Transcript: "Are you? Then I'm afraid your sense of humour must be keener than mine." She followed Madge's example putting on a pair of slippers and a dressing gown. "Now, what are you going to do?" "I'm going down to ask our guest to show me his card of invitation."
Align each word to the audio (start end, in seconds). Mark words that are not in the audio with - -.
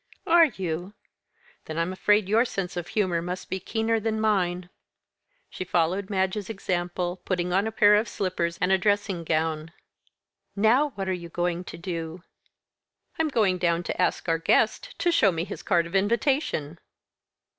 "Are 0.25 0.45
you? 0.45 0.95
Then 1.65 1.77
I'm 1.77 1.93
afraid 1.93 2.27
your 2.27 2.43
sense 2.43 2.75
of 2.75 2.87
humour 2.87 3.21
must 3.21 3.51
be 3.51 3.59
keener 3.59 3.99
than 3.99 4.19
mine." 4.19 4.71
She 5.47 5.63
followed 5.63 6.09
Madge's 6.09 6.49
example 6.49 7.21
putting 7.23 7.53
on 7.53 7.67
a 7.67 7.71
pair 7.71 7.93
of 7.93 8.07
slippers 8.09 8.57
and 8.57 8.71
a 8.71 8.79
dressing 8.79 9.23
gown. 9.23 9.71
"Now, 10.55 10.89
what 10.95 11.07
are 11.07 11.13
you 11.13 11.29
going 11.29 11.65
to 11.65 11.77
do?" 11.77 12.23
"I'm 13.19 13.27
going 13.27 13.59
down 13.59 13.83
to 13.83 14.01
ask 14.01 14.27
our 14.27 14.39
guest 14.39 14.97
to 14.97 15.11
show 15.11 15.31
me 15.31 15.43
his 15.43 15.61
card 15.61 15.85
of 15.85 15.93
invitation." 15.95 16.79